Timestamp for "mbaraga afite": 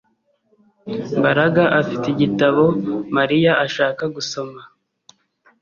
1.19-2.05